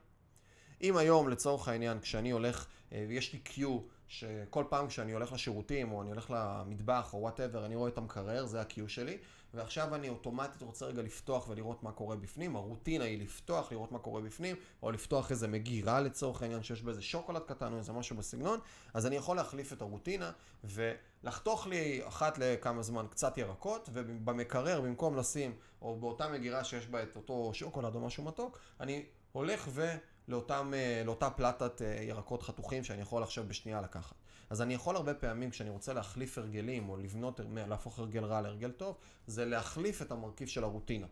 אם 0.81 0.97
היום, 0.97 1.29
לצורך 1.29 1.67
העניין, 1.67 1.99
כשאני 1.99 2.31
הולך, 2.31 2.65
אה, 2.91 3.05
יש 3.09 3.33
לי 3.33 3.39
cue, 3.45 3.61
שכל 4.07 4.63
פעם 4.69 4.87
כשאני 4.87 5.11
הולך 5.11 5.33
לשירותים, 5.33 5.91
או 5.91 6.01
אני 6.01 6.09
הולך 6.09 6.31
למטבח, 6.31 7.13
או 7.13 7.19
whatever, 7.19 7.65
אני 7.65 7.75
רואה 7.75 7.89
את 7.89 7.97
המקרר, 7.97 8.45
זה 8.45 8.61
ה-cue 8.61 8.87
שלי, 8.87 9.17
ועכשיו 9.53 9.95
אני 9.95 10.09
אוטומטית 10.09 10.61
רוצה 10.61 10.85
רגע 10.85 11.01
לפתוח 11.01 11.49
ולראות 11.49 11.83
מה 11.83 11.91
קורה 11.91 12.15
בפנים. 12.15 12.55
הרוטינה 12.55 13.03
היא 13.03 13.21
לפתוח, 13.21 13.71
לראות 13.71 13.91
מה 13.91 13.99
קורה 13.99 14.21
בפנים, 14.21 14.55
או 14.83 14.91
לפתוח 14.91 15.31
איזה 15.31 15.47
מגירה 15.47 16.01
לצורך 16.01 16.41
העניין 16.41 16.63
שיש 16.63 16.81
בה 16.81 16.89
איזה 16.89 17.01
שוקולד 17.01 17.41
קטן 17.41 17.73
או 17.73 17.77
איזה 17.77 17.93
משהו 17.93 18.17
בסגנון, 18.17 18.59
אז 18.93 19.05
אני 19.05 19.15
יכול 19.15 19.37
להחליף 19.37 19.73
את 19.73 19.81
הרוטינה 19.81 20.31
ולחתוך 20.63 21.67
לי 21.67 22.01
אחת 22.07 22.37
לכמה 22.37 22.83
זמן 22.83 23.05
קצת 23.09 23.37
ירקות, 23.37 23.89
ובמקרר, 23.93 24.81
במקום 24.81 25.17
לשים, 25.17 25.55
או 25.81 25.99
באותה 25.99 26.27
מגירה 26.27 26.63
שיש 26.63 26.87
בה 26.87 27.03
את 27.03 27.15
אותו 27.15 27.51
שוקולד 27.53 27.95
או 27.95 27.99
משהו 27.99 28.23
מתוק, 28.23 28.59
אני 28.79 29.05
הולך 29.31 29.67
ו... 29.69 29.95
לאותם, 30.27 30.73
אה, 30.75 31.01
לאותה 31.05 31.29
פלטת 31.29 31.81
אה, 31.81 32.03
ירקות 32.03 32.43
חתוכים 32.43 32.83
שאני 32.83 33.01
יכול 33.01 33.23
עכשיו 33.23 33.45
בשנייה 33.47 33.81
לקחת. 33.81 34.15
אז 34.49 34.61
אני 34.61 34.73
יכול 34.73 34.95
הרבה 34.95 35.13
פעמים, 35.13 35.49
כשאני 35.49 35.69
רוצה 35.69 35.93
להחליף 35.93 36.37
הרגלים, 36.37 36.89
או 36.89 36.97
לבנות, 36.97 37.39
להפוך 37.53 37.99
הרגל 37.99 38.23
רע 38.23 38.41
להרגל 38.41 38.71
טוב, 38.71 38.97
זה 39.27 39.45
להחליף 39.45 40.01
את 40.01 40.11
המרכיב 40.11 40.47
של 40.47 40.63
הרוטינה. 40.63 41.07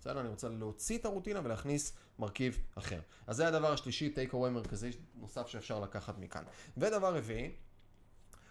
בסדר? 0.00 0.20
אני 0.20 0.28
רוצה 0.28 0.48
להוציא 0.48 0.98
את 0.98 1.04
הרוטינה 1.04 1.40
ולהכניס 1.44 1.92
מרכיב 2.18 2.58
אחר. 2.74 3.00
אז 3.26 3.36
זה 3.36 3.48
הדבר 3.48 3.72
השלישי, 3.72 4.14
take 4.16 4.32
away 4.32 4.48
מרכזי 4.50 4.90
נוסף 5.14 5.46
שאפשר 5.46 5.80
לקחת 5.80 6.18
מכאן. 6.18 6.44
ודבר 6.76 7.16
רביעי, 7.16 7.52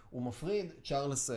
הוא 0.10 0.22
מפריד, 0.22 0.72
צ'ארלס, 0.84 1.30
אה, 1.30 1.36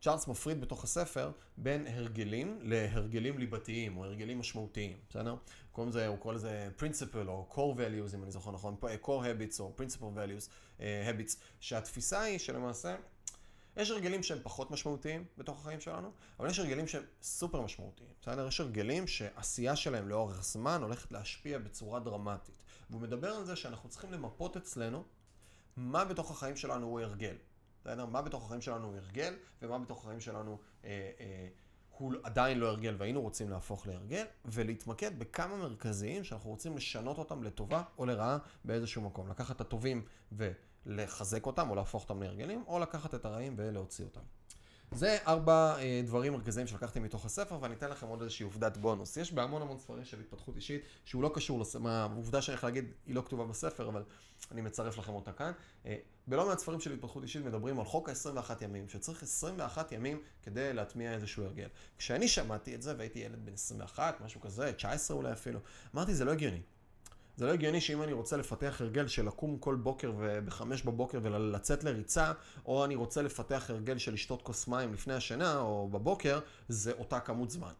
צ'ארלס 0.00 0.28
מפריד 0.28 0.60
בתוך 0.60 0.84
הספר 0.84 1.30
בין 1.56 1.86
הרגלים 1.86 2.58
להרגלים 2.62 3.38
ליבתיים 3.38 3.96
או 3.96 4.04
הרגלים 4.04 4.38
משמעותיים, 4.38 4.96
בסדר? 5.10 5.36
קוראים 5.72 5.90
לזה, 5.90 6.06
הוא 6.06 6.18
קורא 6.18 6.34
לזה 6.34 6.68
principle 6.78 7.28
או 7.28 7.46
core 7.50 7.78
values, 7.78 8.14
אם 8.14 8.22
אני 8.22 8.30
זוכר 8.30 8.50
נכון, 8.50 8.76
core 9.02 9.06
habits 9.06 9.60
או 9.60 9.72
principle 9.78 10.00
values, 10.16 10.48
uh, 10.78 10.80
habits, 10.80 11.36
שהתפיסה 11.60 12.20
היא 12.20 12.38
שלמעשה, 12.38 12.96
יש 13.76 13.90
הרגלים 13.90 14.22
שהם 14.22 14.38
פחות 14.42 14.70
משמעותיים 14.70 15.24
בתוך 15.38 15.60
החיים 15.60 15.80
שלנו, 15.80 16.10
אבל 16.38 16.48
יש 16.50 16.58
הרגלים 16.58 16.88
שהם 16.88 17.02
סופר 17.22 17.60
משמעותיים, 17.60 18.10
בסדר? 18.20 18.48
יש 18.48 18.60
הרגלים 18.60 19.06
שעשייה 19.06 19.76
שלהם 19.76 20.08
לאורך 20.08 20.44
זמן 20.44 20.82
הולכת 20.82 21.12
להשפיע 21.12 21.58
בצורה 21.58 22.00
דרמטית. 22.00 22.62
והוא 22.90 23.02
מדבר 23.02 23.30
על 23.30 23.44
זה 23.44 23.56
שאנחנו 23.56 23.88
צריכים 23.88 24.12
למפות 24.12 24.56
אצלנו 24.56 25.04
מה 25.76 26.04
בתוך 26.04 26.30
החיים 26.30 26.56
שלנו 26.56 26.86
הוא 26.86 27.00
הרגל. 27.00 27.34
בסדר? 27.82 28.06
מה 28.06 28.22
בתוך 28.22 28.44
החיים 28.44 28.60
שלנו 28.60 28.86
הוא 28.86 28.96
הרגל, 28.96 29.34
ומה 29.62 29.78
בתוך 29.78 30.04
החיים 30.04 30.20
שלנו 30.20 30.58
אה, 30.84 31.10
אה, 31.20 31.48
הוא 31.98 32.14
עדיין 32.22 32.58
לא 32.58 32.66
הרגל, 32.66 32.94
והיינו 32.98 33.20
רוצים 33.20 33.50
להפוך 33.50 33.86
להרגל, 33.86 34.24
ולהתמקד 34.44 35.18
בכמה 35.18 35.56
מרכזיים 35.56 36.24
שאנחנו 36.24 36.50
רוצים 36.50 36.76
לשנות 36.76 37.18
אותם 37.18 37.42
לטובה 37.42 37.82
או 37.98 38.06
לרעה 38.06 38.38
באיזשהו 38.64 39.02
מקום. 39.02 39.28
לקחת 39.28 39.56
את 39.56 39.60
הטובים 39.60 40.04
ולחזק 40.32 41.46
אותם, 41.46 41.70
או 41.70 41.74
להפוך 41.74 42.02
אותם 42.02 42.22
להרגלים, 42.22 42.64
או 42.66 42.78
לקחת 42.78 43.14
את 43.14 43.24
הרעים 43.24 43.54
ולהוציא 43.56 44.04
אותם. 44.04 44.20
זה 44.94 45.18
ארבע 45.26 45.76
אה, 45.78 46.02
דברים 46.04 46.32
מרכזיים 46.32 46.66
שלקחתי 46.66 47.00
מתוך 47.00 47.24
הספר, 47.24 47.58
ואני 47.60 47.74
אתן 47.74 47.90
לכם 47.90 48.06
עוד 48.06 48.22
איזושהי 48.22 48.44
עובדת 48.44 48.76
בונוס. 48.76 49.16
יש 49.16 49.32
בהמון 49.32 49.62
המון 49.62 49.78
ספרים 49.78 50.04
של 50.04 50.20
התפתחות 50.20 50.56
אישית, 50.56 50.82
שהוא 51.04 51.22
לא 51.22 51.30
קשור, 51.34 51.60
לס... 51.60 51.76
העובדה 51.84 52.42
שאני 52.42 52.54
הולך 52.54 52.64
להגיד, 52.64 52.92
היא 53.06 53.14
לא 53.14 53.22
כתובה 53.26 53.44
בספר, 53.44 53.88
אבל 53.88 54.02
אני 54.50 54.60
מצרף 54.60 54.98
לכם 54.98 55.12
אותה 55.12 55.32
כאן. 55.32 55.52
אה, 55.86 55.96
בלא 56.26 56.46
מעט 56.46 56.58
ספרים 56.58 56.80
של 56.80 56.92
התפתחות 56.92 57.22
אישית 57.22 57.44
מדברים 57.44 57.78
על 57.78 57.84
חוק 57.84 58.08
ה-21 58.08 58.64
ימים, 58.64 58.88
שצריך 58.88 59.22
21 59.22 59.92
ימים 59.92 60.20
כדי 60.42 60.72
להטמיע 60.72 61.14
איזשהו 61.14 61.44
הרגל. 61.44 61.68
כשאני 61.98 62.28
שמעתי 62.28 62.74
את 62.74 62.82
זה, 62.82 62.94
והייתי 62.98 63.18
ילד 63.18 63.44
בן 63.44 63.52
21, 63.52 64.20
משהו 64.20 64.40
כזה, 64.40 64.72
19 64.72 65.16
אולי 65.16 65.32
אפילו, 65.32 65.60
אמרתי, 65.94 66.14
זה 66.14 66.24
לא 66.24 66.32
הגיוני. 66.32 66.60
זה 67.36 67.46
לא 67.46 67.52
הגיוני 67.52 67.80
שאם 67.80 68.02
אני 68.02 68.12
רוצה 68.12 68.36
לפתח 68.36 68.76
הרגל 68.80 69.08
של 69.08 69.26
לקום 69.26 69.58
כל 69.58 69.74
בוקר 69.74 70.12
ובחמש 70.18 70.82
בבוקר 70.82 71.18
ולצאת 71.22 71.84
לריצה, 71.84 72.32
או 72.66 72.84
אני 72.84 72.94
רוצה 72.94 73.22
לפתח 73.22 73.64
הרגל 73.68 73.98
של 73.98 74.12
לשתות 74.12 74.42
כוס 74.42 74.68
מים 74.68 74.94
לפני 74.94 75.14
השינה 75.14 75.58
או 75.58 75.88
בבוקר, 75.88 76.40
זה 76.68 76.92
אותה 76.92 77.20
כמות 77.20 77.50
זמן. 77.50 77.72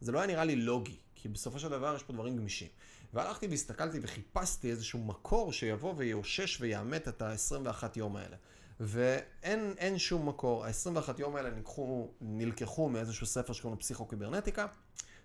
זה 0.00 0.12
לא 0.12 0.18
היה 0.18 0.26
נראה 0.26 0.44
לי 0.44 0.56
לוגי, 0.56 0.96
כי 1.14 1.28
בסופו 1.28 1.58
של 1.58 1.68
דבר 1.68 1.96
יש 1.96 2.02
פה 2.02 2.12
דברים 2.12 2.36
גמישים. 2.36 2.68
והלכתי 3.14 3.46
והסתכלתי 3.46 3.98
וחיפשתי 4.02 4.70
איזשהו 4.70 4.98
מקור 4.98 5.52
שיבוא 5.52 5.94
ויאושש 5.96 6.60
ויאמת 6.60 7.08
את 7.08 7.22
ה-21 7.22 7.84
יום 7.96 8.16
האלה. 8.16 8.36
ואין 8.80 9.98
שום 9.98 10.28
מקור, 10.28 10.64
ה-21 10.64 11.10
יום 11.18 11.36
האלה 11.36 11.50
נלקחו, 11.50 12.10
נלקחו 12.20 12.88
מאיזשהו 12.88 13.26
ספר 13.26 13.52
שקוראים 13.52 13.76
לו 13.76 13.80
פסיכו-קיברנטיקה. 13.80 14.66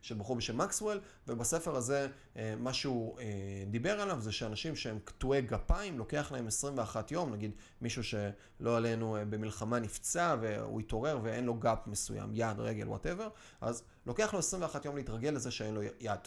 של 0.06 0.16
בחור 0.16 0.36
בשם 0.36 0.58
מקסוול, 0.58 1.00
ובספר 1.28 1.76
הזה 1.76 2.08
אה, 2.38 2.54
מה 2.60 2.74
שהוא 2.74 3.20
אה, 3.20 3.26
דיבר 3.68 4.02
עליו 4.02 4.22
זה 4.22 4.32
שאנשים 4.32 4.76
שהם 4.76 5.00
קטועי 5.04 5.42
גפיים, 5.42 5.98
לוקח 5.98 6.32
להם 6.32 6.48
21 6.48 7.12
יום, 7.12 7.34
נגיד 7.34 7.52
מישהו 7.82 8.04
שלא 8.04 8.78
עלינו 8.78 9.18
אה, 9.18 9.26
במלחמה 9.26 9.80
נפצע 9.80 10.36
והוא 10.42 10.80
התעורר 10.80 11.20
ואין 11.24 11.46
לו 11.46 11.54
גף 11.54 11.88
מסוים, 11.88 12.30
יד, 12.34 12.60
רגל, 12.60 12.88
whatever, 12.90 13.28
אז 13.62 13.84
לוקח 14.06 14.34
לו 14.34 14.40
21 14.40 14.86
יום 14.86 14.96
להתרגל 14.96 15.30
לזה 15.30 15.52
שאין 15.52 15.74
לו 15.74 15.82
יד. 16.00 16.20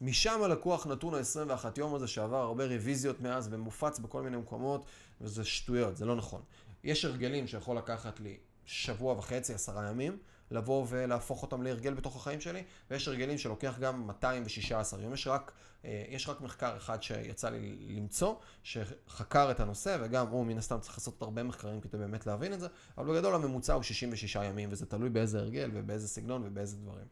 משם 0.00 0.42
לקוח 0.42 0.86
הנתון 0.86 1.14
ה-21 1.14 1.64
יום 1.76 1.94
הזה 1.94 2.06
שעבר 2.06 2.42
הרבה 2.42 2.66
רוויזיות 2.66 3.20
מאז 3.20 3.48
ומופץ 3.50 3.98
בכל 3.98 4.22
מיני 4.22 4.36
מקומות, 4.36 4.84
וזה 5.20 5.44
שטויות, 5.44 5.96
זה 5.96 6.04
לא 6.04 6.16
נכון. 6.16 6.42
יש 6.84 7.04
הרגלים 7.04 7.46
שיכול 7.46 7.76
לקחת 7.76 8.20
לי 8.20 8.36
שבוע 8.64 9.12
וחצי, 9.18 9.54
עשרה 9.54 9.88
ימים, 9.88 10.18
לבוא 10.50 10.86
ולהפוך 10.88 11.42
אותם 11.42 11.62
להרגל 11.62 11.94
בתוך 11.94 12.16
החיים 12.16 12.40
שלי, 12.40 12.62
ויש 12.90 13.08
הרגלים 13.08 13.38
שלוקח 13.38 13.78
גם 13.78 14.06
216 14.06 15.02
יום. 15.02 15.14
יש 15.14 15.26
רק, 15.26 15.52
אה, 15.84 16.04
יש 16.08 16.28
רק 16.28 16.40
מחקר 16.40 16.76
אחד 16.76 17.02
שיצא 17.02 17.48
לי 17.48 17.76
למצוא, 17.88 18.34
שחקר 18.62 19.50
את 19.50 19.60
הנושא, 19.60 19.98
וגם 20.00 20.26
הוא 20.28 20.46
מן 20.46 20.58
הסתם 20.58 20.80
צריך 20.80 20.98
לעשות 20.98 21.22
הרבה 21.22 21.42
מחקרים 21.42 21.80
כדי 21.80 21.98
באמת 21.98 22.26
להבין 22.26 22.52
את 22.52 22.60
זה, 22.60 22.66
אבל 22.98 23.12
בגדול 23.12 23.34
הממוצע 23.34 23.72
הוא 23.72 23.82
66 23.82 24.36
ימים, 24.36 24.68
וזה 24.72 24.86
תלוי 24.86 25.08
באיזה 25.08 25.38
הרגל 25.38 25.70
ובאיזה 25.74 26.08
סגנון 26.08 26.42
ובאיזה 26.46 26.76
דברים. 26.76 27.06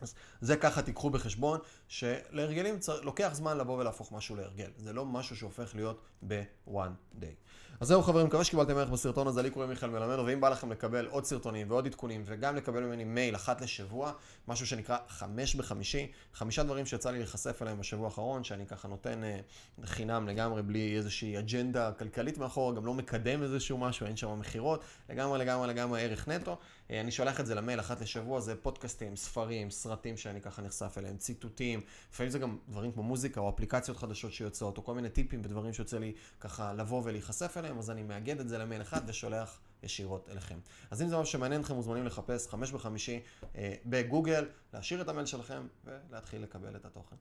אז 0.00 0.14
זה 0.40 0.56
ככה 0.56 0.82
תיקחו 0.82 1.10
בחשבון, 1.10 1.60
שלהרגלים 1.88 2.78
צר... 2.78 3.00
לוקח 3.00 3.30
זמן 3.32 3.58
לבוא 3.58 3.78
ולהפוך 3.78 4.12
משהו 4.12 4.36
להרגל. 4.36 4.70
זה 4.76 4.92
לא 4.92 5.06
משהו 5.06 5.36
שהופך 5.36 5.74
להיות 5.74 6.00
ב-one 6.28 7.20
day. 7.20 7.34
אז 7.80 7.88
זהו 7.88 8.02
חברים, 8.02 8.26
מקווה 8.26 8.44
שקיבלתם 8.44 8.76
ערך 8.76 8.88
בסרטון 8.88 9.26
הזה, 9.26 9.42
לי 9.42 9.50
קוראים 9.50 9.70
מיכאל 9.70 9.90
מלמד, 9.90 10.18
ואם 10.18 10.40
בא 10.40 10.48
לכם 10.48 10.72
לקבל 10.72 11.06
עוד 11.06 11.24
סרטונים 11.24 11.70
ועוד 11.70 11.86
עדכונים, 11.86 12.22
וגם 12.24 12.56
לקבל 12.56 12.80
ממני 12.80 13.04
מייל 13.04 13.34
אחת 13.34 13.60
לשבוע, 13.60 14.12
משהו 14.48 14.66
שנקרא 14.66 14.96
חמש 15.08 15.54
בחמישי, 15.54 16.12
חמישה 16.34 16.62
דברים 16.62 16.86
שיצא 16.86 17.10
לי 17.10 17.18
להיחשף 17.18 17.62
אליהם 17.62 17.78
בשבוע 17.78 18.06
האחרון, 18.06 18.44
שאני 18.44 18.66
ככה 18.66 18.88
נותן 18.88 19.24
אה, 19.24 19.38
חינם 19.84 20.28
לגמרי, 20.28 20.62
בלי 20.62 20.96
איזושהי 20.96 21.38
אג'נדה 21.38 21.92
כלכלית 21.92 22.38
מאחור, 22.38 22.74
גם 22.74 22.86
לא 22.86 22.94
מקדם 22.94 23.42
איזשהו 23.42 23.78
משהו, 23.78 24.06
אין 24.06 24.16
שם 24.16 24.38
מכירות, 24.38 24.84
לגמרי 25.08 25.38
לגמרי 25.38 25.68
לגמרי 25.68 26.02
ערך 26.02 26.28
נטו. 26.28 26.56
אה, 26.90 27.00
אני 27.00 27.10
שולח 27.10 27.40
את 27.40 27.46
זה 27.46 27.54
למייל 27.54 27.80
אחת 27.80 28.00
לשבוע, 28.00 28.40
זה 28.40 28.56
פודקאסטים, 28.56 29.16
ספרים, 29.16 29.70
סרטים 29.70 30.16
שאני 30.16 30.40
ככה 30.40 30.62
נחשף 30.62 30.98
אליהם, 30.98 31.16
ציטוטים, 31.16 31.80
לפעמים 32.12 32.30
זה 32.30 32.38
גם 32.38 32.58
דברים 32.68 32.92
כמו 32.92 33.02
מוזיקה 33.02 33.40
או 33.40 33.48
אפליקציות 33.48 33.96
חדשות 33.96 34.32
שיוצאות, 34.32 34.78
או 34.78 34.84
כל 34.84 34.94
מיני 34.94 35.08
טיפים 35.08 35.40
ודברים 35.44 35.72
שיוצא 35.72 35.98
לי 35.98 36.12
ככה 36.40 36.72
לבוא 36.72 37.02
ולהיחשף 37.04 37.56
אליהם, 37.56 37.78
אז 37.78 37.90
אני 37.90 38.02
מאגד 38.02 38.40
את 38.40 38.48
זה 38.48 38.58
למייל 38.58 38.82
אחד 38.82 39.00
ושולח 39.06 39.60
ישירות 39.82 40.28
אליכם. 40.30 40.58
אז 40.90 41.02
אם 41.02 41.08
זה 41.08 41.16
משהו 41.16 41.32
שמעניין 41.32 41.60
אתכם, 41.60 41.74
מוזמנים 41.74 42.06
לחפש 42.06 42.48
חמש 42.48 42.72
בחמישי 42.72 43.20
אה, 43.56 43.74
בגוגל, 43.86 44.48
להשאיר 44.74 45.00
את 45.00 45.08
המייל 45.08 45.26
שלכם 45.26 45.66
ולהתחיל 45.84 46.42
לקבל 46.42 46.76
את 46.76 46.84
התוכן. 46.84 47.16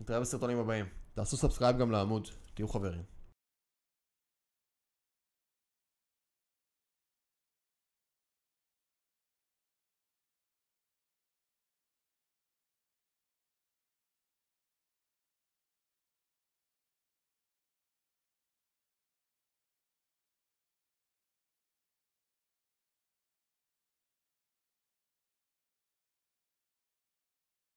נתראה 0.00 0.20
בסרטונים 0.20 0.58
הבאים. 0.58 0.86
תעשו 1.14 1.36
subscribe 1.36 1.78
גם 1.78 1.90
לעמוד, 1.90 2.28
תהיו 2.54 2.68
חברים. 2.68 3.15